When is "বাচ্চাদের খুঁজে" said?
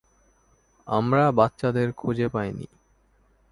1.31-2.27